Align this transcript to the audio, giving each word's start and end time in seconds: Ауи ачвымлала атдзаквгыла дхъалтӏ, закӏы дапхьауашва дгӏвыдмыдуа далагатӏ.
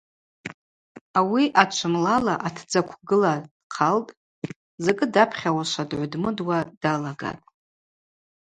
Ауи 1.19 1.43
ачвымлала 1.61 2.35
атдзаквгыла 2.47 3.33
дхъалтӏ, 3.69 4.15
закӏы 4.83 5.07
дапхьауашва 5.13 5.83
дгӏвыдмыдуа 5.89 6.59
далагатӏ. 6.81 7.45